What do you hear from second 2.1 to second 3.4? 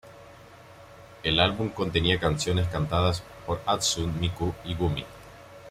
canciones cantadas